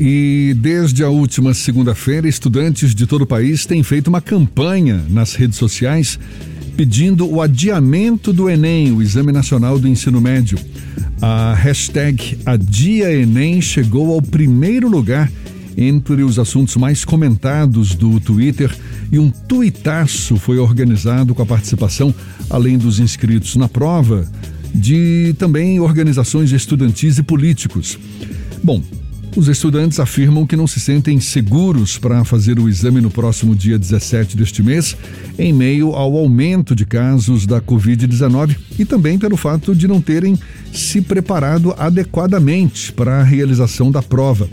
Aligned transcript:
E 0.00 0.54
desde 0.58 1.02
a 1.02 1.08
última 1.08 1.52
segunda-feira, 1.54 2.28
estudantes 2.28 2.94
de 2.94 3.06
todo 3.06 3.22
o 3.22 3.26
país 3.26 3.66
têm 3.66 3.82
feito 3.82 4.06
uma 4.06 4.20
campanha 4.20 5.04
nas 5.08 5.34
redes 5.34 5.58
sociais 5.58 6.18
pedindo 6.76 7.28
o 7.28 7.42
adiamento 7.42 8.32
do 8.32 8.48
Enem, 8.48 8.92
o 8.92 9.02
Exame 9.02 9.32
Nacional 9.32 9.80
do 9.80 9.88
Ensino 9.88 10.20
Médio. 10.20 10.56
A 11.20 11.52
hashtag 11.52 12.38
Adia 12.46 13.12
Enem 13.12 13.60
chegou 13.60 14.12
ao 14.14 14.22
primeiro 14.22 14.88
lugar 14.88 15.28
entre 15.76 16.22
os 16.22 16.38
assuntos 16.38 16.76
mais 16.76 17.04
comentados 17.04 17.96
do 17.96 18.20
Twitter 18.20 18.72
e 19.10 19.18
um 19.18 19.28
tuitaço 19.28 20.36
foi 20.36 20.58
organizado 20.58 21.34
com 21.34 21.42
a 21.42 21.46
participação, 21.46 22.14
além 22.48 22.78
dos 22.78 23.00
inscritos 23.00 23.56
na 23.56 23.68
prova, 23.68 24.24
de 24.72 25.34
também 25.36 25.80
organizações 25.80 26.52
estudantis 26.52 27.18
e 27.18 27.24
políticos. 27.24 27.98
Bom, 28.62 28.80
os 29.36 29.48
estudantes 29.48 30.00
afirmam 30.00 30.46
que 30.46 30.56
não 30.56 30.66
se 30.66 30.80
sentem 30.80 31.20
seguros 31.20 31.98
para 31.98 32.24
fazer 32.24 32.58
o 32.58 32.68
exame 32.68 33.00
no 33.00 33.10
próximo 33.10 33.54
dia 33.54 33.78
17 33.78 34.36
deste 34.36 34.62
mês, 34.62 34.96
em 35.38 35.52
meio 35.52 35.92
ao 35.92 36.16
aumento 36.16 36.74
de 36.74 36.84
casos 36.84 37.46
da 37.46 37.60
Covid-19 37.60 38.56
e 38.78 38.84
também 38.84 39.18
pelo 39.18 39.36
fato 39.36 39.74
de 39.74 39.86
não 39.86 40.00
terem 40.00 40.38
se 40.72 41.00
preparado 41.00 41.74
adequadamente 41.78 42.92
para 42.92 43.20
a 43.20 43.22
realização 43.22 43.90
da 43.90 44.02
prova. 44.02 44.48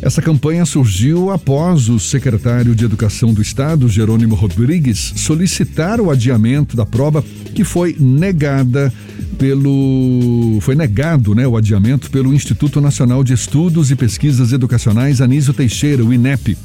Essa 0.00 0.22
campanha 0.22 0.64
surgiu 0.64 1.30
após 1.30 1.88
o 1.88 1.98
secretário 1.98 2.72
de 2.72 2.84
Educação 2.84 3.34
do 3.34 3.42
Estado, 3.42 3.88
Jerônimo 3.88 4.36
Rodrigues, 4.36 5.12
solicitar 5.16 6.00
o 6.00 6.10
adiamento 6.10 6.76
da 6.76 6.86
prova 6.86 7.24
que 7.52 7.64
foi 7.64 7.96
negada 7.98 8.92
pelo 9.38 10.58
foi 10.60 10.74
negado, 10.74 11.34
né, 11.34 11.46
o 11.46 11.56
adiamento 11.56 12.10
pelo 12.10 12.34
Instituto 12.34 12.80
Nacional 12.80 13.22
de 13.22 13.32
Estudos 13.32 13.90
e 13.90 13.96
Pesquisas 13.96 14.52
Educacionais 14.52 15.20
Anísio 15.20 15.54
Teixeira, 15.54 16.04
o 16.04 16.12
INEP. 16.12 16.58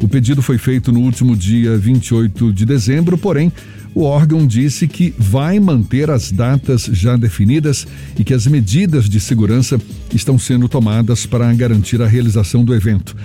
O 0.00 0.08
pedido 0.08 0.40
foi 0.40 0.56
feito 0.56 0.92
no 0.92 1.00
último 1.00 1.36
dia 1.36 1.76
28 1.76 2.52
de 2.52 2.64
dezembro, 2.64 3.18
porém 3.18 3.52
o 3.94 4.02
órgão 4.02 4.46
disse 4.46 4.88
que 4.88 5.14
vai 5.18 5.60
manter 5.60 6.10
as 6.10 6.30
datas 6.30 6.84
já 6.92 7.16
definidas 7.16 7.86
e 8.18 8.24
que 8.24 8.34
as 8.34 8.46
medidas 8.46 9.08
de 9.08 9.20
segurança 9.20 9.80
estão 10.12 10.38
sendo 10.38 10.68
tomadas 10.68 11.26
para 11.26 11.52
garantir 11.54 12.02
a 12.02 12.06
realização 12.06 12.64
do 12.64 12.74
evento. 12.74 13.16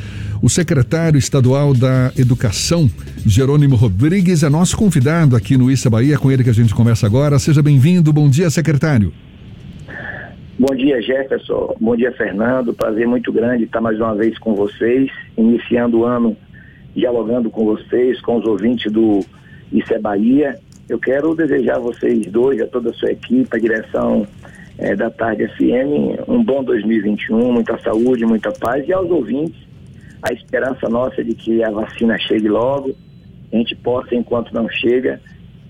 O 0.42 0.48
secretário 0.48 1.18
estadual 1.18 1.74
da 1.74 2.14
Educação, 2.18 2.90
Jerônimo 3.26 3.76
Rodrigues, 3.76 4.42
é 4.42 4.50
nosso 4.50 4.78
convidado 4.78 5.36
aqui 5.36 5.58
no 5.58 5.70
Issa 5.70 5.90
Bahia, 5.90 6.18
com 6.18 6.32
ele 6.32 6.44
que 6.46 6.50
a 6.50 6.54
gente 6.54 6.74
conversa 6.74 7.06
agora. 7.06 7.38
Seja 7.38 7.62
bem-vindo. 7.62 8.14
Bom 8.14 8.30
dia, 8.30 8.50
secretário. 8.50 9.12
Bom 10.58 10.74
dia, 10.74 11.02
Jefferson. 11.02 11.76
Bom 11.80 11.96
dia, 11.96 12.14
Fernando. 12.14 12.74
Prazer 12.74 13.06
muito 13.06 13.34
grande 13.34 13.66
estar 13.66 13.82
mais 13.82 14.00
uma 14.00 14.16
vez 14.16 14.38
com 14.40 14.56
vocês, 14.56 15.12
iniciando 15.38 16.00
o 16.00 16.06
ano 16.06 16.38
dialogando 16.96 17.50
com 17.50 17.66
vocês, 17.66 18.20
com 18.22 18.38
os 18.38 18.46
ouvintes 18.46 18.92
do 18.92 19.20
isso 19.72 19.94
é 19.94 20.00
Bahia. 20.00 20.58
Eu 20.88 21.00
quero 21.00 21.36
desejar 21.36 21.76
a 21.76 21.80
vocês 21.80 22.26
dois, 22.28 22.62
a 22.62 22.66
toda 22.66 22.90
a 22.90 22.94
sua 22.94 23.12
equipe, 23.12 23.48
a 23.52 23.60
direção 23.60 24.26
é, 24.78 24.96
da 24.96 25.10
Tarde 25.10 25.48
FM, 25.50 26.28
um 26.28 26.44
bom 26.44 26.64
2021, 26.64 27.52
muita 27.52 27.78
saúde, 27.80 28.26
muita 28.26 28.52
paz 28.52 28.88
e 28.88 28.94
aos 28.94 29.10
ouvintes, 29.12 29.69
a 30.22 30.34
esperança 30.34 30.90
nossa 30.90 31.24
de 31.24 31.34
que 31.34 31.64
a 31.64 31.72
vacina 31.72 32.18
chegue 32.18 32.48
logo, 32.48 32.96
a 33.52 33.56
gente 33.56 33.76
possa, 33.76 34.16
enquanto 34.16 34.54
não 34.54 34.70
chega, 34.70 35.20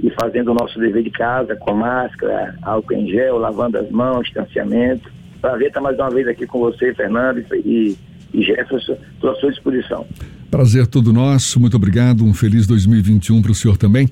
ir 0.01 0.13
fazendo 0.19 0.51
o 0.51 0.53
nosso 0.53 0.79
dever 0.79 1.03
de 1.03 1.11
casa, 1.11 1.55
com 1.55 1.73
máscara, 1.73 2.55
álcool 2.61 2.93
em 2.93 3.09
gel, 3.09 3.37
lavando 3.37 3.77
as 3.77 3.89
mãos, 3.91 4.23
distanciamento. 4.23 5.09
Prazer 5.41 5.67
estar 5.67 5.81
mais 5.81 5.97
uma 5.97 6.09
vez 6.09 6.27
aqui 6.27 6.45
com 6.45 6.59
você, 6.59 6.93
Fernando 6.93 7.43
e, 7.53 7.95
e 8.33 8.43
Jefferson, 8.43 8.97
estou 9.13 9.31
à 9.31 9.35
sua 9.35 9.51
disposição. 9.51 10.05
Prazer 10.49 10.87
todo 10.87 11.13
nosso, 11.13 11.59
muito 11.59 11.77
obrigado, 11.77 12.23
um 12.25 12.33
feliz 12.33 12.65
2021 12.65 13.41
para 13.41 13.51
o 13.51 13.55
senhor 13.55 13.77
também. 13.77 14.09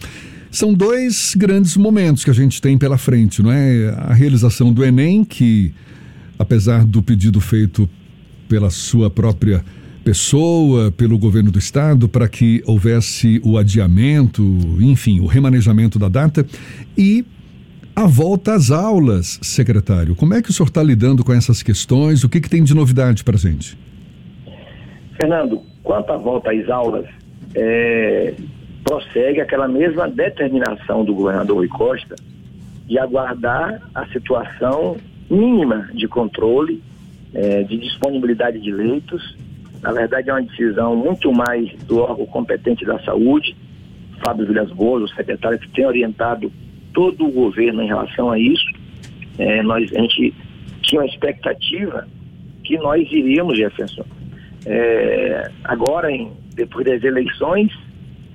São 0.52 0.74
dois 0.74 1.34
grandes 1.36 1.76
momentos 1.76 2.24
que 2.24 2.30
a 2.30 2.34
gente 2.34 2.62
tem 2.62 2.78
pela 2.78 2.98
frente, 2.98 3.42
não 3.42 3.52
é? 3.52 3.90
A 3.98 4.14
realização 4.14 4.72
do 4.72 4.84
Enem, 4.86 5.26
que 5.26 5.74
apesar 6.40 6.86
do 6.86 7.02
pedido 7.02 7.42
feito 7.42 7.90
pela 8.48 8.70
sua 8.70 9.10
própria 9.10 9.64
pessoa, 10.08 10.90
pelo 10.90 11.18
governo 11.18 11.52
do 11.52 11.60
estado, 11.60 12.08
para 12.08 12.30
que 12.30 12.64
houvesse 12.66 13.42
o 13.44 13.58
adiamento, 13.58 14.42
enfim, 14.80 15.20
o 15.20 15.26
remanejamento 15.26 16.00
da 16.00 16.08
data 16.08 16.46
e 16.98 17.26
a 17.94 18.06
volta 18.06 18.54
às 18.54 18.72
aulas, 18.72 19.38
secretário. 19.42 20.16
Como 20.16 20.34
é 20.34 20.42
que 20.42 20.50
o 20.50 20.54
senhor 20.54 20.70
está 20.70 20.82
lidando 20.82 21.26
com 21.26 21.34
essas 21.34 21.62
questões? 21.62 22.24
O 22.24 22.30
que, 22.30 22.40
que 22.40 22.50
tem 22.50 22.64
de 22.64 22.74
novidade 22.74 23.22
para 23.22 23.36
a 23.36 23.38
gente? 23.38 23.78
Fernando, 25.20 25.62
quanto 25.84 26.10
à 26.14 26.16
volta 26.16 26.54
às 26.54 26.70
aulas, 26.70 27.06
é, 27.54 28.34
prossegue 28.86 29.42
aquela 29.42 29.68
mesma 29.68 30.08
determinação 30.08 31.04
do 31.04 31.14
governador 31.14 31.58
Rui 31.58 31.68
Costa 31.68 32.16
de 32.88 32.98
aguardar 32.98 33.82
a 33.94 34.06
situação 34.08 34.96
mínima 35.30 35.90
de 35.94 36.08
controle, 36.08 36.82
é, 37.34 37.64
de 37.64 37.76
disponibilidade 37.76 38.62
de 38.62 38.72
leitos. 38.72 39.36
Na 39.82 39.92
verdade, 39.92 40.30
é 40.30 40.34
uma 40.34 40.42
decisão 40.42 40.96
muito 40.96 41.32
mais 41.32 41.72
do 41.84 42.00
órgão 42.00 42.26
competente 42.26 42.86
da 42.86 43.00
saúde, 43.00 43.56
Fábio 44.24 44.48
Vilas 44.48 44.72
Boas, 44.72 45.04
o 45.04 45.16
secretário 45.16 45.60
que 45.60 45.70
tem 45.70 45.86
orientado 45.86 46.52
todo 46.94 47.26
o 47.28 47.32
governo 47.32 47.82
em 47.84 47.88
relação 47.88 48.32
a 48.32 48.40
isso. 48.40 48.66
É, 49.38 49.62
nós, 49.62 49.92
a 49.94 50.02
gente 50.02 50.34
tinha 50.82 51.02
uma 51.02 51.08
expectativa 51.08 52.08
que 52.64 52.78
nós 52.78 53.08
iríamos, 53.12 53.58
Jefferson, 53.58 54.04
é, 54.66 55.52
agora, 55.64 56.12
em, 56.12 56.32
depois 56.56 56.86
das 56.86 57.04
eleições, 57.04 57.72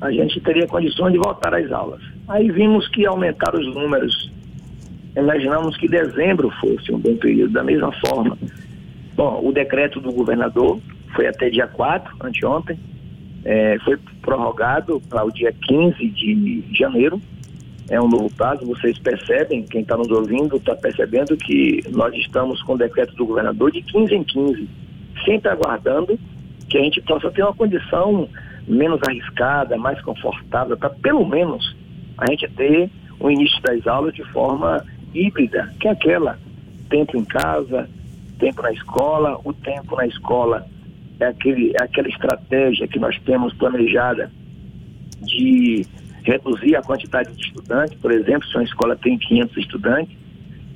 a 0.01 0.11
gente 0.11 0.41
teria 0.41 0.67
condições 0.67 1.13
de 1.13 1.19
voltar 1.19 1.55
às 1.55 1.71
aulas. 1.71 2.03
Aí 2.29 2.51
vimos 2.51 2.89
que 2.89 3.05
aumentaram 3.05 3.61
os 3.61 3.75
números. 3.75 4.33
Imaginamos 5.17 5.77
que 5.77 5.89
dezembro 5.89 6.51
fosse 6.61 6.93
um 6.93 6.99
bom 6.99 7.17
período, 7.17 7.53
da 7.53 7.63
mesma 7.63 7.93
forma. 8.07 8.39
Bom, 9.15 9.41
o 9.45 9.53
decreto 9.53 10.01
do 10.01 10.11
governador 10.13 10.81
foi 11.15 11.27
até 11.27 11.50
dia 11.50 11.67
4, 11.67 12.17
anteontem, 12.23 12.78
é, 13.45 13.78
foi 13.84 13.99
prorrogado 14.21 15.00
para 15.09 15.25
o 15.25 15.33
dia 15.33 15.53
15 15.53 16.09
de 16.09 16.65
janeiro. 16.73 17.21
É 17.91 18.00
um 18.00 18.09
novo 18.09 18.33
prazo, 18.34 18.65
vocês 18.65 18.99
percebem, 18.99 19.65
quem 19.65 19.83
está 19.83 19.97
nos 19.97 20.09
ouvindo 20.11 20.56
está 20.56 20.75
percebendo 20.75 21.37
que 21.37 21.83
nós 21.91 22.15
estamos 22.15 22.62
com 22.62 22.75
o 22.75 22.78
decreto 22.78 23.15
do 23.17 23.27
governador 23.27 23.71
de 23.73 23.83
15 23.83 24.15
em 24.15 24.25
15 24.25 24.69
sempre 25.25 25.50
aguardando 25.50 26.19
que 26.69 26.78
a 26.78 26.83
gente 26.83 27.00
possa 27.03 27.31
ter 27.31 27.43
uma 27.43 27.55
condição 27.55 28.29
menos 28.67 29.00
arriscada, 29.06 29.77
mais 29.77 30.00
confortável, 30.03 30.77
para 30.77 30.91
pelo 30.91 31.27
menos 31.27 31.77
a 32.17 32.31
gente 32.31 32.49
ter 32.50 32.91
o 33.21 33.31
início 33.31 33.61
das 33.62 33.87
aulas 33.87 34.15
de 34.15 34.25
forma 34.33 34.84
híbrida, 35.15 35.73
que 35.81 35.89
é 35.89 35.91
aquela 35.91 36.39
tempo 36.89 37.17
em 37.17 37.25
casa, 37.25 37.89
tempo 38.39 38.62
na 38.62 38.73
escola, 38.73 39.41
o 39.44 39.53
tempo 39.53 39.97
na 39.97 40.06
escola 40.06 40.67
aquele, 41.27 41.72
é 41.78 41.84
aquela 41.84 42.09
estratégia 42.09 42.87
que 42.88 42.99
nós 42.99 43.19
temos 43.21 43.53
planejada 43.55 44.31
de 45.21 45.87
reduzir 46.22 46.77
a 46.77 46.83
quantidade 46.83 47.33
de 47.33 47.43
estudantes, 47.43 47.99
por 47.99 48.12
exemplo, 48.12 48.47
se 48.49 48.56
uma 48.56 48.65
escola 48.65 48.97
tem 48.97 49.19
500 49.19 49.56
estudantes, 49.56 50.16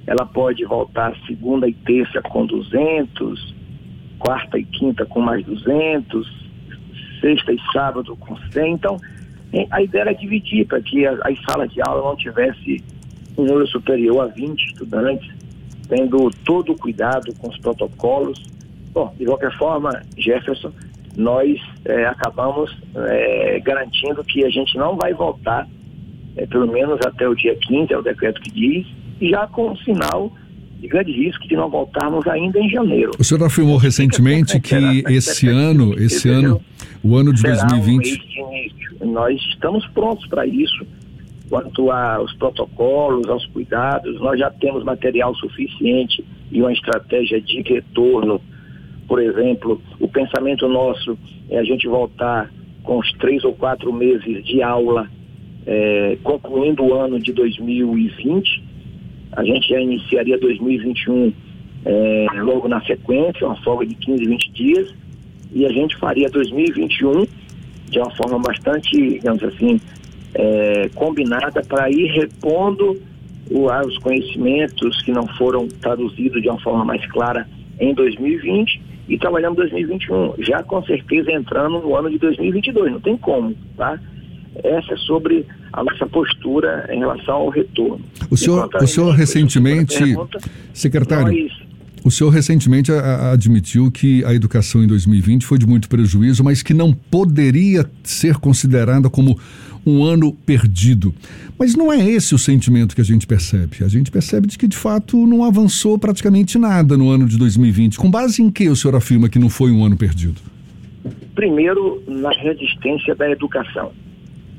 ela 0.06 0.24
pode 0.24 0.64
voltar 0.64 1.16
segunda 1.26 1.68
e 1.68 1.72
terça 1.72 2.20
com 2.22 2.46
200, 2.46 3.54
quarta 4.18 4.58
e 4.58 4.64
quinta 4.64 5.04
com 5.04 5.20
mais 5.20 5.44
200, 5.44 6.46
sexta 7.20 7.52
e 7.52 7.60
sábado 7.72 8.16
com 8.16 8.36
100. 8.36 8.72
Então, 8.72 8.96
a 9.70 9.82
ideia 9.82 10.02
era 10.02 10.14
dividir 10.14 10.66
para 10.66 10.80
que 10.80 11.06
as 11.06 11.42
salas 11.48 11.72
de 11.72 11.80
aula 11.82 12.10
não 12.10 12.16
tivesse 12.16 12.82
um 13.36 13.44
número 13.44 13.66
superior 13.66 14.24
a 14.24 14.26
20 14.26 14.60
estudantes, 14.66 15.28
tendo 15.88 16.30
todo 16.44 16.72
o 16.72 16.78
cuidado 16.78 17.34
com 17.38 17.48
os 17.48 17.58
protocolos. 17.58 18.42
Bom, 18.96 19.14
de 19.18 19.26
qualquer 19.26 19.54
forma, 19.58 19.90
Jefferson, 20.16 20.72
nós 21.18 21.60
é, 21.84 22.06
acabamos 22.06 22.74
é, 22.94 23.60
garantindo 23.60 24.24
que 24.24 24.42
a 24.42 24.48
gente 24.48 24.74
não 24.78 24.96
vai 24.96 25.12
voltar, 25.12 25.68
é, 26.34 26.46
pelo 26.46 26.66
menos 26.66 26.98
até 27.04 27.28
o 27.28 27.34
dia 27.34 27.54
15, 27.56 27.92
é 27.92 27.98
o 27.98 28.00
decreto 28.00 28.40
que 28.40 28.50
diz, 28.50 28.86
e 29.20 29.28
já 29.28 29.46
com 29.48 29.72
o 29.72 29.76
sinal 29.80 30.32
de 30.80 30.88
grande 30.88 31.12
risco 31.12 31.46
de 31.46 31.54
não 31.56 31.68
voltarmos 31.68 32.26
ainda 32.26 32.58
em 32.58 32.70
janeiro. 32.70 33.10
O 33.18 33.22
senhor 33.22 33.44
afirmou 33.44 33.76
recentemente 33.76 34.58
que 34.58 35.04
esse 35.08 35.46
ano, 35.46 35.92
esse 36.00 36.30
ano, 36.30 36.58
o 37.04 37.16
ano 37.18 37.34
de 37.34 37.42
2020. 37.42 38.42
Um 39.02 39.12
nós 39.12 39.38
estamos 39.50 39.86
prontos 39.88 40.26
para 40.28 40.46
isso. 40.46 40.86
Quanto 41.50 41.90
aos 41.90 42.32
protocolos, 42.36 43.28
aos 43.28 43.44
cuidados, 43.48 44.18
nós 44.22 44.40
já 44.40 44.50
temos 44.50 44.82
material 44.84 45.34
suficiente 45.34 46.24
e 46.50 46.62
uma 46.62 46.72
estratégia 46.72 47.42
de 47.42 47.60
retorno. 47.60 48.40
Por 49.06 49.20
exemplo, 49.20 49.80
o 50.00 50.08
pensamento 50.08 50.68
nosso 50.68 51.18
é 51.48 51.58
a 51.58 51.64
gente 51.64 51.86
voltar 51.86 52.50
com 52.82 52.98
os 52.98 53.12
três 53.14 53.44
ou 53.44 53.52
quatro 53.52 53.92
meses 53.92 54.44
de 54.44 54.62
aula, 54.62 55.08
é, 55.66 56.16
concluindo 56.22 56.84
o 56.84 56.94
ano 56.94 57.18
de 57.18 57.32
2020 57.32 58.66
a 59.36 59.44
gente 59.44 59.68
já 59.68 59.78
iniciaria 59.78 60.38
2021 60.38 61.32
é, 61.84 62.26
logo 62.42 62.66
na 62.68 62.80
sequência, 62.84 63.46
uma 63.46 63.56
folga 63.62 63.86
de 63.86 63.94
15, 63.94 64.24
20 64.24 64.52
dias, 64.52 64.94
e 65.52 65.66
a 65.66 65.68
gente 65.68 65.94
faria 65.96 66.28
2021 66.30 67.26
de 67.90 67.98
uma 67.98 68.10
forma 68.16 68.38
bastante, 68.38 68.90
digamos 68.90 69.44
assim, 69.44 69.78
é, 70.34 70.88
combinada 70.94 71.62
para 71.62 71.90
ir 71.90 72.06
repondo 72.12 72.98
o, 73.50 73.66
os 73.66 73.98
conhecimentos 73.98 75.02
que 75.02 75.12
não 75.12 75.26
foram 75.36 75.68
traduzidos 75.68 76.40
de 76.40 76.48
uma 76.48 76.60
forma 76.60 76.84
mais 76.84 77.04
clara 77.12 77.46
em 77.78 77.92
2020 77.94 78.80
e 79.08 79.18
trabalhando 79.18 79.56
2021, 79.56 80.34
já 80.38 80.62
com 80.62 80.82
certeza 80.84 81.30
entrando 81.32 81.80
no 81.80 81.94
ano 81.94 82.10
de 82.10 82.18
2022, 82.18 82.92
não 82.92 83.00
tem 83.00 83.16
como, 83.16 83.54
tá? 83.76 83.98
Essa 84.64 84.94
é 84.94 84.96
sobre 84.96 85.46
a 85.72 85.84
nossa 85.84 86.06
postura 86.06 86.88
em 86.90 86.98
relação 86.98 87.36
ao 87.36 87.48
retorno. 87.50 88.00
O 88.30 88.36
senhor, 88.36 88.68
o 88.74 88.86
senhor 88.86 89.12
recentemente, 89.12 89.98
pergunta, 89.98 90.38
secretário, 90.72 91.42
nós, 91.42 91.66
o 92.06 92.10
senhor 92.10 92.30
recentemente 92.30 92.92
a, 92.92 93.00
a, 93.00 93.32
admitiu 93.32 93.90
que 93.90 94.24
a 94.24 94.32
educação 94.32 94.82
em 94.82 94.86
2020 94.86 95.44
foi 95.44 95.58
de 95.58 95.66
muito 95.66 95.88
prejuízo, 95.88 96.44
mas 96.44 96.62
que 96.62 96.72
não 96.72 96.92
poderia 96.92 97.84
ser 98.04 98.36
considerada 98.36 99.10
como 99.10 99.36
um 99.86 100.04
ano 100.04 100.32
perdido. 100.32 101.14
Mas 101.58 101.76
não 101.76 101.92
é 101.92 101.98
esse 101.98 102.34
o 102.34 102.38
sentimento 102.38 102.94
que 102.94 103.00
a 103.00 103.04
gente 103.04 103.26
percebe. 103.26 103.84
A 103.84 103.88
gente 103.88 104.10
percebe 104.10 104.48
de 104.48 104.58
que, 104.58 104.66
de 104.66 104.76
fato, 104.76 105.26
não 105.26 105.44
avançou 105.44 105.98
praticamente 105.98 106.58
nada 106.58 106.96
no 106.96 107.08
ano 107.08 107.26
de 107.26 107.38
2020. 107.38 107.96
Com 107.96 108.10
base 108.10 108.42
em 108.42 108.50
que 108.50 108.68
o 108.68 108.74
senhor 108.74 108.96
afirma 108.96 109.28
que 109.28 109.38
não 109.38 109.48
foi 109.48 109.70
um 109.70 109.84
ano 109.84 109.96
perdido? 109.96 110.40
Primeiro, 111.34 112.02
na 112.08 112.30
resistência 112.30 113.14
da 113.14 113.30
educação. 113.30 113.92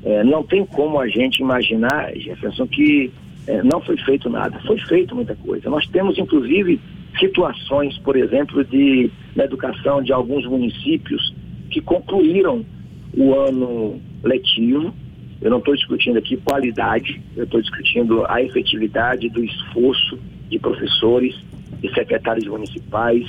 É, 0.04 0.24
não 0.24 0.42
tem 0.42 0.64
como 0.64 0.98
a 0.98 1.08
gente 1.08 1.40
imaginar, 1.40 2.12
Jefferson, 2.14 2.66
que 2.66 3.10
é, 3.46 3.62
não 3.62 3.80
foi 3.80 3.96
feito 3.98 4.30
nada. 4.30 4.58
Foi 4.66 4.78
feito 4.78 5.14
muita 5.14 5.34
coisa. 5.34 5.68
Nós 5.68 5.86
temos, 5.88 6.16
inclusive, 6.18 6.80
situações, 7.18 7.98
por 7.98 8.16
exemplo, 8.16 8.64
de 8.64 9.10
na 9.34 9.44
educação 9.44 10.02
de 10.02 10.12
alguns 10.12 10.46
municípios 10.46 11.34
que 11.70 11.80
concluíram 11.80 12.64
o 13.16 13.34
ano 13.34 14.00
letivo. 14.22 14.94
Eu 15.40 15.50
não 15.50 15.58
estou 15.58 15.74
discutindo 15.74 16.18
aqui 16.18 16.36
qualidade, 16.36 17.20
eu 17.36 17.44
estou 17.44 17.60
discutindo 17.60 18.24
a 18.26 18.42
efetividade 18.42 19.28
do 19.28 19.44
esforço 19.44 20.18
de 20.48 20.58
professores, 20.58 21.34
de 21.80 21.92
secretários 21.94 22.46
municipais, 22.46 23.24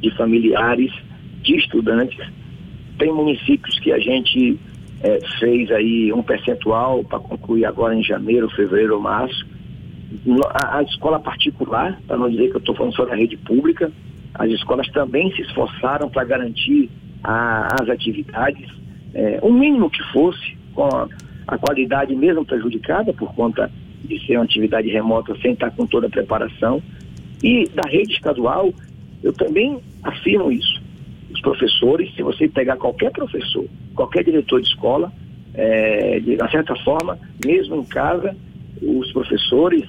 de 0.00 0.10
familiares, 0.16 0.92
de 1.42 1.56
estudantes. 1.56 2.18
Tem 2.98 3.12
municípios 3.12 3.78
que 3.80 3.92
a 3.92 3.98
gente 3.98 4.58
é, 5.02 5.18
fez 5.38 5.70
aí 5.70 6.12
um 6.12 6.22
percentual 6.22 7.02
para 7.04 7.18
concluir 7.18 7.64
agora 7.64 7.94
em 7.94 8.02
janeiro, 8.02 8.50
fevereiro, 8.50 9.00
março, 9.00 9.46
a, 10.52 10.78
a 10.78 10.82
escola 10.82 11.18
particular, 11.18 12.00
para 12.06 12.16
não 12.16 12.28
dizer 12.28 12.50
que 12.50 12.56
eu 12.56 12.60
estou 12.60 12.74
falando 12.74 12.94
só 12.94 13.04
da 13.04 13.14
rede 13.14 13.36
pública, 13.38 13.90
as 14.34 14.50
escolas 14.50 14.88
também 14.88 15.32
se 15.34 15.42
esforçaram 15.42 16.10
para 16.10 16.24
garantir 16.24 16.90
a, 17.22 17.68
as 17.80 17.88
atividades, 17.88 18.68
é, 19.14 19.38
o 19.42 19.52
mínimo 19.52 19.88
que 19.88 20.02
fosse, 20.12 20.56
com 20.74 20.84
a, 20.84 21.08
a, 21.46 21.58
qualidade 21.58 22.14
mesmo 22.14 22.44
prejudicada 22.44 23.12
por 23.12 23.34
conta 23.34 23.70
de 24.04 24.24
ser 24.26 24.36
uma 24.36 24.44
atividade 24.44 24.88
remota 24.88 25.36
sem 25.40 25.52
estar 25.52 25.70
com 25.70 25.86
toda 25.86 26.06
a 26.06 26.10
preparação. 26.10 26.82
E 27.42 27.68
da 27.68 27.88
rede 27.88 28.12
estadual, 28.12 28.72
eu 29.22 29.32
também 29.32 29.78
afirmo 30.02 30.50
isso. 30.50 30.82
Os 31.30 31.40
professores, 31.40 32.14
se 32.14 32.22
você 32.22 32.48
pegar 32.48 32.76
qualquer 32.76 33.10
professor, 33.10 33.66
qualquer 33.94 34.24
diretor 34.24 34.60
de 34.60 34.68
escola, 34.68 35.12
é, 35.54 36.20
de 36.20 36.36
certa 36.50 36.74
forma, 36.76 37.18
mesmo 37.44 37.76
em 37.76 37.84
casa, 37.84 38.36
os 38.82 39.12
professores 39.12 39.84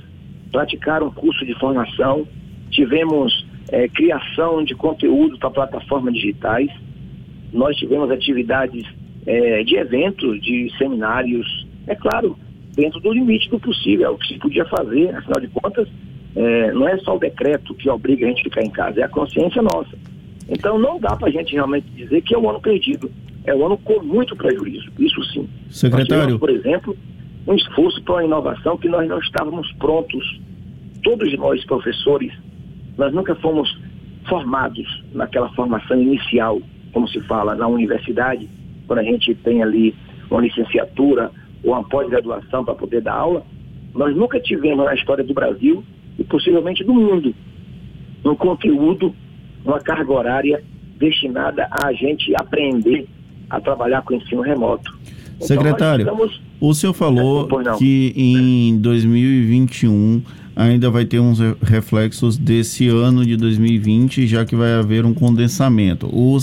praticaram 0.52 1.12
curso 1.12 1.46
de 1.46 1.54
formação, 1.60 2.28
tivemos 2.70 3.46
é, 3.70 3.88
criação 3.88 4.64
de 4.64 4.76
conteúdo 4.76 5.38
para 5.38 5.50
plataformas 5.50 6.14
digitais, 6.14 6.70
nós 7.52 7.76
tivemos 7.78 8.12
atividades 8.12 8.86
é, 9.26 9.64
de 9.64 9.76
eventos, 9.76 10.42
de 10.42 10.72
seminários, 10.78 11.68
é 11.88 11.96
claro, 11.96 12.38
dentro 12.76 13.00
do 13.00 13.14
limite 13.14 13.50
do 13.50 13.60
possível, 13.60 14.08
é 14.08 14.10
o 14.10 14.18
que 14.18 14.28
se 14.28 14.40
podia 14.40 14.66
fazer, 14.66 15.16
afinal 15.16 15.40
de 15.40 15.48
contas, 15.48 15.88
é, 16.36 16.72
não 16.74 16.88
é 16.88 16.98
só 16.98 17.16
o 17.16 17.20
decreto 17.20 17.74
que 17.74 17.90
obriga 17.90 18.26
a 18.26 18.30
gente 18.30 18.42
a 18.42 18.44
ficar 18.44 18.64
em 18.64 18.70
casa, 18.70 19.02
é 19.02 19.04
a 19.04 19.10
consciência 19.10 19.62
nossa. 19.62 19.98
Então 20.50 20.78
não 20.78 21.00
dá 21.00 21.16
para 21.16 21.30
a 21.30 21.32
gente 21.32 21.54
realmente 21.54 21.88
dizer 21.96 22.22
que 22.22 22.36
é 22.36 22.38
um 22.38 22.50
ano 22.50 22.60
perdido, 22.60 23.10
é 23.46 23.56
um 23.56 23.66
ano 23.66 23.78
com 23.78 24.02
muito 24.04 24.36
prejuízo, 24.36 24.92
isso 25.00 25.24
sim. 25.26 25.50
Secretário. 25.70 26.38
Tivemos, 26.38 26.40
por 26.40 26.50
exemplo, 26.50 26.98
um 27.48 27.56
esforço 27.56 28.02
para 28.04 28.16
uma 28.16 28.26
inovação 28.26 28.78
que 28.78 28.90
nós 28.90 29.08
não 29.08 29.20
estávamos 29.20 29.72
prontos. 29.74 30.42
Todos 31.04 31.32
nós, 31.38 31.64
professores, 31.66 32.34
nós 32.98 33.14
nunca 33.14 33.36
fomos 33.36 33.70
formados 34.28 35.04
naquela 35.14 35.50
formação 35.54 36.02
inicial, 36.02 36.60
como 36.92 37.08
se 37.08 37.22
fala 37.22 37.56
na 37.56 37.68
universidade, 37.68 38.50
quando 38.88 39.00
a 39.00 39.04
gente 39.04 39.34
tem 39.36 39.62
ali 39.62 39.96
uma 40.30 40.42
licenciatura 40.42 41.32
ou 41.64 41.74
uma 41.74 41.84
pós-graduação 41.84 42.64
para 42.64 42.76
poder 42.76 43.02
dar 43.02 43.14
aula. 43.14 43.46
Nós 43.94 44.16
nunca 44.16 44.40
tivemos 44.40 44.86
na 44.86 44.94
história 44.94 45.24
do 45.24 45.34
Brasil 45.34 45.84
e 46.18 46.24
possivelmente 46.24 46.84
do 46.84 46.94
mundo 46.94 47.34
um 48.24 48.36
conteúdo, 48.36 49.14
uma 49.64 49.80
carga 49.80 50.12
horária 50.12 50.64
destinada 50.98 51.68
a 51.72 51.94
gente 51.94 52.34
aprender 52.36 53.08
a 53.50 53.62
trabalhar 53.62 54.02
com 54.02 54.16
ensino 54.16 54.42
remoto. 54.42 54.92
Então, 55.36 55.48
Secretário, 55.48 56.04
estamos... 56.04 56.42
o 56.60 56.74
senhor 56.74 56.94
falou 56.94 57.48
que 57.78 58.14
em 58.16 58.80
2021 58.80 60.24
ainda 60.56 60.90
vai 60.90 61.04
ter 61.04 61.20
uns 61.20 61.40
reflexos 61.62 62.38
desse 62.38 62.88
ano 62.88 63.26
de 63.26 63.36
2020, 63.36 64.26
já 64.26 64.46
que 64.46 64.56
vai 64.56 64.74
haver 64.74 65.06
um 65.06 65.14
condensamento. 65.14 66.08
O, 66.08 66.38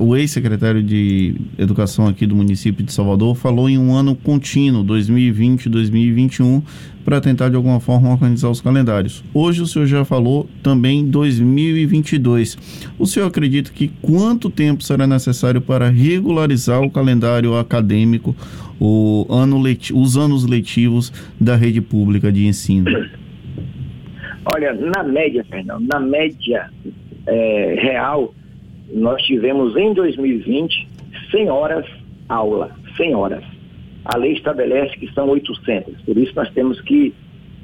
o 0.00 0.16
ex-secretário 0.16 0.82
de 0.82 1.34
Educação 1.58 2.06
aqui 2.06 2.26
do 2.26 2.34
município 2.34 2.84
de 2.84 2.92
Salvador 2.92 3.34
falou 3.34 3.68
em 3.68 3.76
um 3.76 3.94
ano 3.94 4.14
contínuo, 4.14 4.82
2020-2021, 4.84 6.62
para 7.04 7.20
tentar 7.20 7.50
de 7.50 7.56
alguma 7.56 7.78
forma 7.80 8.10
organizar 8.10 8.48
os 8.48 8.60
calendários. 8.60 9.22
Hoje 9.34 9.62
o 9.62 9.66
senhor 9.66 9.86
já 9.86 10.04
falou 10.04 10.48
também 10.62 11.04
2022. 11.06 12.56
O 12.98 13.06
senhor 13.06 13.26
acredita 13.26 13.70
que 13.70 13.88
quanto 14.00 14.48
tempo 14.48 14.82
será 14.82 15.06
necessário 15.06 15.60
para 15.60 15.88
regularizar 15.88 16.82
o 16.82 16.90
calendário 16.90 17.56
acadêmico, 17.56 18.34
o 18.80 19.26
ano 19.28 19.60
os 19.94 20.16
anos 20.16 20.44
letivos 20.44 21.12
da 21.40 21.56
rede 21.56 21.80
pública 21.80 22.30
de 22.30 22.46
ensino? 22.46 22.90
Olha, 24.54 24.72
na 24.72 25.02
média, 25.02 25.44
Fernando, 25.44 25.86
na 25.86 26.00
média 26.00 26.70
é, 27.26 27.74
real, 27.78 28.34
nós 28.92 29.20
tivemos 29.22 29.76
em 29.76 29.92
2020 29.92 30.88
100 31.30 31.50
horas 31.50 31.86
aula, 32.28 32.74
100 32.96 33.14
horas. 33.14 33.44
A 34.04 34.16
lei 34.16 34.32
estabelece 34.32 34.96
que 34.96 35.12
são 35.12 35.28
800, 35.28 36.00
por 36.02 36.16
isso 36.16 36.32
nós 36.34 36.50
temos 36.52 36.80
que 36.80 37.12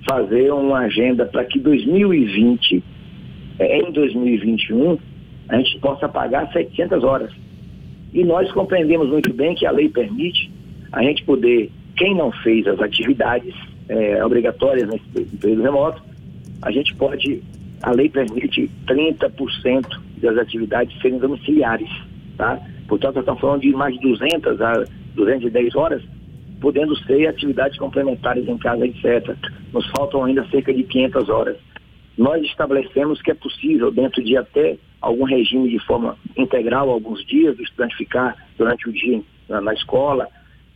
fazer 0.06 0.52
uma 0.52 0.80
agenda 0.80 1.24
para 1.24 1.44
que 1.44 1.58
2020, 1.58 2.82
é, 3.58 3.78
em 3.78 3.90
2021, 3.90 4.98
a 5.48 5.56
gente 5.56 5.78
possa 5.78 6.08
pagar 6.08 6.52
700 6.52 7.02
horas. 7.02 7.32
E 8.12 8.22
nós 8.24 8.50
compreendemos 8.52 9.08
muito 9.08 9.32
bem 9.32 9.54
que 9.54 9.66
a 9.66 9.70
lei 9.70 9.88
permite 9.88 10.50
a 10.92 11.02
gente 11.02 11.24
poder, 11.24 11.70
quem 11.96 12.14
não 12.14 12.30
fez 12.30 12.66
as 12.66 12.78
atividades 12.80 13.54
é, 13.88 14.24
obrigatórias 14.24 14.88
nesse 14.88 15.36
período 15.38 15.62
remoto, 15.62 16.02
a 16.62 16.70
gente 16.70 16.94
pode, 16.94 17.42
a 17.82 17.90
lei 17.92 18.08
permite 18.08 18.70
30% 18.86 20.00
das 20.18 20.38
atividades 20.38 21.00
serem 21.00 21.18
domiciliares, 21.18 21.90
tá? 22.36 22.60
Portanto, 22.88 23.20
estamos 23.20 23.40
falando 23.40 23.62
de 23.62 23.72
mais 23.72 23.94
de 23.94 24.00
200 24.00 24.60
a 24.60 24.84
210 25.14 25.74
horas, 25.74 26.02
podendo 26.60 26.96
ser 27.04 27.26
atividades 27.26 27.78
complementares 27.78 28.48
em 28.48 28.58
casa, 28.58 28.86
etc. 28.86 29.36
Nos 29.72 29.86
faltam 29.90 30.24
ainda 30.24 30.46
cerca 30.48 30.72
de 30.72 30.82
500 30.82 31.28
horas. 31.28 31.56
Nós 32.16 32.42
estabelecemos 32.44 33.20
que 33.20 33.30
é 33.30 33.34
possível, 33.34 33.90
dentro 33.90 34.22
de 34.22 34.36
até 34.36 34.76
algum 35.00 35.24
regime 35.24 35.68
de 35.68 35.78
forma 35.80 36.16
integral, 36.36 36.88
alguns 36.90 37.24
dias, 37.26 37.56
do 37.56 37.62
estudante 37.62 37.96
ficar 37.96 38.36
durante 38.56 38.88
o 38.88 38.92
dia 38.92 39.20
na, 39.48 39.60
na 39.60 39.74
escola, 39.74 40.28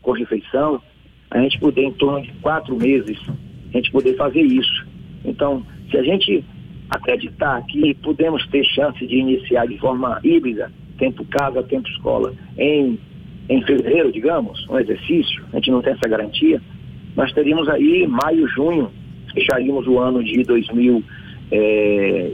com 0.02 0.12
refeição, 0.12 0.82
a 1.30 1.38
gente 1.40 1.58
poder, 1.58 1.82
em 1.82 1.92
torno 1.92 2.22
de 2.22 2.32
quatro 2.40 2.76
meses, 2.76 3.18
a 3.72 3.76
gente 3.76 3.90
poder 3.92 4.16
fazer 4.16 4.40
isso. 4.40 4.86
Então, 5.24 5.64
se 5.90 5.96
a 5.96 6.02
gente 6.02 6.44
acreditar 6.90 7.62
que 7.66 7.94
podemos 7.94 8.46
ter 8.48 8.64
chance 8.64 9.06
de 9.06 9.16
iniciar 9.16 9.66
de 9.66 9.78
forma 9.78 10.20
híbrida, 10.24 10.70
tempo 10.98 11.24
casa, 11.26 11.62
tempo 11.62 11.88
escola, 11.88 12.32
em, 12.56 12.98
em 13.48 13.62
fevereiro, 13.62 14.10
digamos, 14.10 14.66
um 14.68 14.78
exercício, 14.78 15.44
a 15.52 15.56
gente 15.56 15.70
não 15.70 15.82
tem 15.82 15.92
essa 15.92 16.08
garantia, 16.08 16.60
nós 17.16 17.32
teríamos 17.32 17.68
aí 17.68 18.06
maio, 18.06 18.48
junho, 18.48 18.90
fecharíamos 19.32 19.86
o 19.86 19.98
ano 19.98 20.22
de 20.22 20.42
2020 20.44 21.04
eh, 21.50 22.32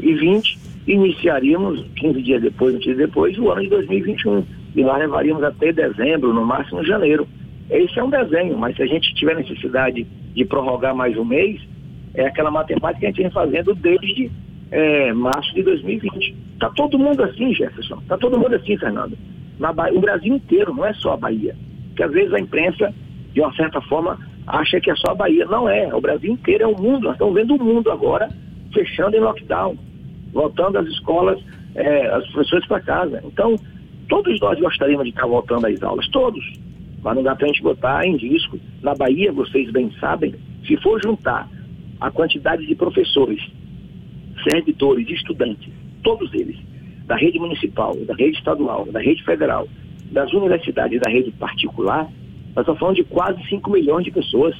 e 0.87 0.93
iniciaríamos 0.93 1.85
15 1.97 2.23
dias 2.23 2.43
depois, 2.43 2.75
20 2.75 2.85
dias 2.85 2.99
depois, 2.99 3.39
o 3.39 3.51
ano 3.51 3.63
de 3.63 3.69
2021. 3.69 4.45
E 4.77 4.83
lá 4.83 4.97
levaríamos 4.97 5.43
até 5.43 5.73
dezembro, 5.73 6.33
no 6.33 6.45
máximo 6.45 6.85
janeiro. 6.85 7.27
Esse 7.71 7.99
é 7.99 8.05
um 8.05 8.11
desenho, 8.11 8.59
mas 8.59 8.77
se 8.77 8.83
a 8.83 8.87
gente 8.87 9.15
tiver 9.15 9.37
necessidade 9.37 10.07
de 10.35 10.45
prorrogar 10.45 10.95
mais 10.95 11.17
um 11.17 11.25
mês, 11.25 11.61
é 12.15 12.27
aquela 12.27 12.51
matemática 12.51 13.01
que 13.01 13.07
a 13.07 13.09
gente 13.09 13.23
vem 13.23 13.31
fazendo 13.31 13.75
desde 13.75 14.31
é, 14.71 15.13
março 15.13 15.53
de 15.55 15.63
2020. 15.63 16.35
Está 16.55 16.71
todo 16.71 16.99
mundo 16.99 17.23
assim, 17.23 17.53
Jefferson. 17.55 17.99
Está 17.99 18.17
todo 18.17 18.39
mundo 18.39 18.55
assim, 18.55 18.77
Fernando. 18.79 19.17
na 19.59 19.71
o 19.93 20.01
Brasil 20.01 20.35
inteiro, 20.35 20.75
não 20.75 20.85
é 20.85 20.93
só 20.95 21.13
a 21.15 21.17
Bahia. 21.17 21.57
Porque 21.89 22.03
às 22.03 22.13
vezes 22.13 22.33
a 22.33 22.41
imprensa, 22.41 22.95
de 23.33 23.41
uma 23.41 23.53
certa 23.55 23.81
forma, 23.83 24.19
acha 24.47 24.81
que 24.81 24.91
é 24.91 24.97
só 24.97 25.13
a 25.13 25.15
Bahia. 25.15 25.45
Não 25.47 25.69
é, 25.69 25.95
o 25.95 26.01
Brasil 26.01 26.33
inteiro 26.33 26.65
é 26.65 26.67
o 26.67 26.81
mundo. 26.81 27.05
Nós 27.05 27.13
estamos 27.15 27.35
vendo 27.35 27.55
o 27.55 27.65
mundo 27.65 27.91
agora 27.91 28.29
fechando 28.73 29.17
em 29.17 29.21
lockdown, 29.21 29.77
voltando 30.33 30.79
as 30.79 30.87
escolas, 30.87 31.41
é, 31.75 32.07
as 32.09 32.27
professores 32.29 32.67
para 32.67 32.81
casa. 32.81 33.23
Então, 33.25 33.57
todos 34.09 34.41
nós 34.41 34.59
gostaríamos 34.59 35.05
de 35.05 35.11
estar 35.11 35.27
voltando 35.27 35.67
às 35.67 35.83
aulas, 35.83 36.09
todos. 36.09 36.45
Mas 37.03 37.15
não 37.17 37.23
dá 37.23 37.37
para 37.37 37.45
a 37.47 37.49
gente 37.49 37.63
botar 37.63 38.05
em 38.07 38.17
risco. 38.17 38.59
Na 38.83 38.95
Bahia, 38.95 39.33
vocês 39.33 39.71
bem 39.71 39.93
sabem, 40.01 40.35
se 40.67 40.77
for 40.79 41.01
juntar 41.03 41.49
a 42.05 42.11
quantidade 42.11 42.67
de 42.67 42.75
professores, 42.75 43.41
servidores, 44.47 45.09
estudantes, 45.09 45.73
todos 46.03 46.33
eles, 46.35 46.59
da 47.07 47.17
rede 47.17 47.39
municipal, 47.39 47.97
da 48.05 48.15
rede 48.15 48.37
estadual, 48.37 48.85
da 48.93 49.01
rede 49.01 49.25
federal, 49.25 49.67
das 50.13 50.31
universidades 50.35 51.01
da 51.01 51.11
rede 51.11 51.31
particular, 51.33 52.07
nós 52.55 52.63
estamos 52.63 52.79
falando 52.79 52.97
de 52.97 53.05
quase 53.05 53.43
5 53.49 53.71
milhões 53.71 54.05
de 54.05 54.11
pessoas. 54.11 54.55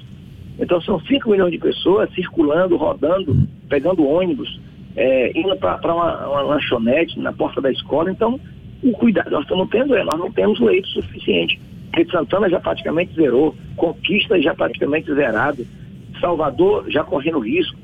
Então 0.59 0.81
são 0.81 0.99
5 1.01 1.31
milhões 1.31 1.53
de 1.53 1.59
pessoas 1.59 2.11
circulando, 2.15 2.79
rodando, 2.79 3.37
pegando 3.69 4.09
ônibus, 4.09 4.59
é, 4.97 5.39
indo 5.39 5.55
para 5.57 5.95
uma, 5.95 6.27
uma, 6.27 6.41
lanchonete 6.41 7.21
na 7.21 7.33
porta 7.33 7.61
da 7.61 7.71
escola. 7.71 8.11
Então, 8.11 8.41
o 8.83 8.93
cuidado 8.93 9.31
nós 9.31 9.43
estamos 9.43 9.69
tendo 9.69 9.95
é, 9.95 10.03
nós 10.03 10.19
não 10.19 10.33
temos 10.33 10.59
leito 10.61 10.89
suficiente. 10.89 11.61
Rede 11.95 12.11
Santana 12.11 12.49
já 12.49 12.59
praticamente 12.59 13.15
zerou, 13.15 13.55
Conquista 13.77 14.41
já 14.41 14.55
praticamente 14.55 15.13
zerado, 15.15 15.67
Salvador 16.25 16.91
já 16.91 17.05
correndo 17.05 17.39
risco. 17.41 17.77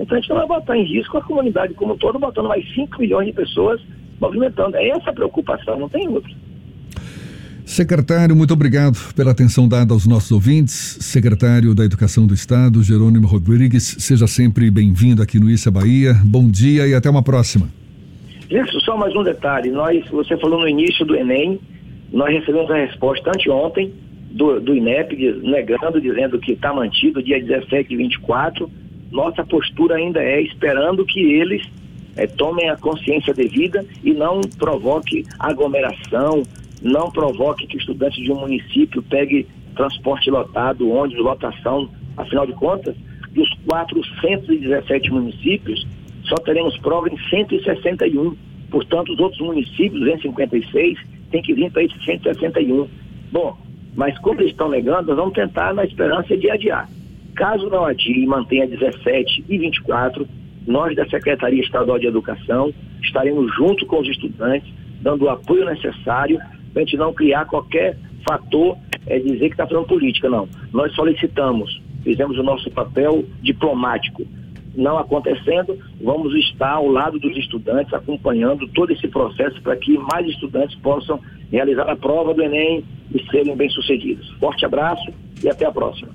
Então 0.00 0.16
a 0.16 0.20
gente 0.20 0.30
não 0.30 0.38
vai 0.38 0.46
botar 0.46 0.76
em 0.76 0.84
risco 0.84 1.18
a 1.18 1.22
comunidade 1.22 1.74
como 1.74 1.92
um 1.92 1.98
todo, 1.98 2.18
botando 2.18 2.48
mais 2.48 2.64
5 2.74 2.98
milhões 2.98 3.26
de 3.26 3.34
pessoas 3.34 3.80
movimentando. 4.18 4.76
É 4.76 4.88
essa 4.88 5.10
a 5.10 5.12
preocupação, 5.12 5.78
não 5.78 5.88
tem 5.88 6.08
outra. 6.08 6.32
Secretário, 7.66 8.34
muito 8.34 8.54
obrigado 8.54 8.98
pela 9.14 9.30
atenção 9.30 9.68
dada 9.68 9.92
aos 9.92 10.06
nossos 10.06 10.32
ouvintes. 10.32 10.98
Secretário 11.00 11.74
da 11.74 11.84
Educação 11.84 12.26
do 12.26 12.34
Estado, 12.34 12.82
Jerônimo 12.82 13.26
Rodrigues, 13.26 13.96
seja 14.00 14.26
sempre 14.26 14.70
bem-vindo 14.70 15.22
aqui 15.22 15.38
no 15.38 15.50
Issa 15.50 15.70
Bahia. 15.70 16.14
Bom 16.24 16.50
dia 16.50 16.86
e 16.86 16.94
até 16.94 17.08
uma 17.08 17.22
próxima. 17.22 17.68
Isso, 18.50 18.80
só 18.80 18.96
mais 18.96 19.14
um 19.14 19.22
detalhe. 19.22 19.70
Nós, 19.70 20.06
você 20.08 20.36
falou 20.38 20.60
no 20.60 20.68
início 20.68 21.04
do 21.04 21.14
Enem, 21.14 21.60
nós 22.12 22.30
recebemos 22.30 22.70
a 22.70 22.76
resposta 22.76 23.30
anteontem 23.30 23.92
do, 24.32 24.60
do 24.60 24.74
INEP, 24.74 25.40
negando, 25.42 26.00
dizendo 26.00 26.38
que 26.38 26.52
está 26.52 26.72
mantido 26.72 27.22
dia 27.22 27.42
17 27.42 27.92
e 27.92 27.96
24. 27.96 28.70
Nossa 29.10 29.44
postura 29.44 29.96
ainda 29.96 30.22
é 30.22 30.40
esperando 30.40 31.04
que 31.04 31.20
eles 31.20 31.62
é, 32.16 32.26
tomem 32.26 32.68
a 32.70 32.76
consciência 32.76 33.32
devida 33.34 33.84
e 34.02 34.12
não 34.12 34.40
provoque 34.58 35.24
aglomeração, 35.38 36.42
não 36.82 37.10
provoque 37.10 37.66
que 37.66 37.76
estudantes 37.76 38.22
de 38.22 38.32
um 38.32 38.40
município 38.40 39.02
pegue 39.02 39.46
transporte 39.76 40.30
lotado, 40.30 40.90
ônibus, 40.90 41.22
lotação. 41.22 41.88
Afinal 42.16 42.46
de 42.46 42.52
contas, 42.52 42.94
dos 43.30 43.48
417 43.66 45.10
municípios, 45.10 45.86
só 46.24 46.36
teremos 46.36 46.76
prova 46.78 47.08
em 47.08 47.18
161. 47.28 48.36
Portanto, 48.70 49.12
os 49.12 49.20
outros 49.20 49.40
municípios, 49.40 50.06
em 50.06 50.20
56, 50.20 50.98
tem 51.30 51.42
que 51.42 51.54
vir 51.54 51.70
para 51.70 51.84
esses 51.84 52.04
161. 52.04 52.88
Bom, 53.30 53.56
mas 53.94 54.16
como 54.18 54.40
eles 54.40 54.52
estão 54.52 54.68
negando, 54.68 55.08
nós 55.08 55.16
vamos 55.16 55.34
tentar 55.34 55.74
na 55.74 55.84
esperança 55.84 56.36
de 56.36 56.50
adiar. 56.50 56.88
Caso 57.34 57.68
não 57.68 57.84
adie 57.84 58.22
e 58.22 58.26
mantenha 58.26 58.66
17 58.66 59.44
e 59.48 59.58
24, 59.58 60.26
nós 60.66 60.94
da 60.94 61.06
Secretaria 61.08 61.62
Estadual 61.62 61.98
de 61.98 62.06
Educação 62.06 62.72
estaremos 63.02 63.54
junto 63.54 63.84
com 63.86 64.00
os 64.00 64.08
estudantes, 64.08 64.72
dando 65.00 65.24
o 65.24 65.30
apoio 65.30 65.64
necessário 65.64 66.38
para 66.72 66.82
a 66.82 66.84
gente 66.84 66.96
não 66.96 67.12
criar 67.12 67.44
qualquer 67.46 67.96
fator, 68.26 68.76
é 69.06 69.18
dizer 69.18 69.48
que 69.48 69.54
está 69.54 69.66
fazendo 69.66 69.86
política, 69.86 70.28
não. 70.28 70.48
Nós 70.72 70.94
solicitamos, 70.94 71.80
fizemos 72.02 72.38
o 72.38 72.42
nosso 72.42 72.70
papel 72.70 73.24
diplomático. 73.42 74.24
Não 74.74 74.96
acontecendo, 74.96 75.78
vamos 76.00 76.34
estar 76.34 76.70
ao 76.70 76.88
lado 76.88 77.18
dos 77.18 77.36
estudantes, 77.36 77.92
acompanhando 77.92 78.66
todo 78.68 78.92
esse 78.92 79.06
processo 79.08 79.60
para 79.60 79.76
que 79.76 79.98
mais 79.98 80.26
estudantes 80.26 80.74
possam 80.76 81.20
realizar 81.50 81.90
a 81.90 81.96
prova 81.96 82.32
do 82.32 82.42
Enem 82.42 82.82
e 83.14 83.30
serem 83.30 83.56
bem-sucedidos. 83.56 84.30
Forte 84.38 84.64
abraço 84.64 85.12
e 85.42 85.48
até 85.48 85.66
a 85.66 85.72
próxima. 85.72 86.10